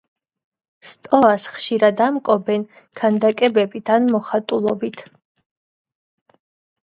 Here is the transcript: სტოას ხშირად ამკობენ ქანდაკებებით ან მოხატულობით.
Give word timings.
სტოას 0.91 1.43
ხშირად 1.57 1.99
ამკობენ 2.05 2.63
ქანდაკებებით 3.01 3.91
ან 3.97 4.09
მოხატულობით. 4.15 5.03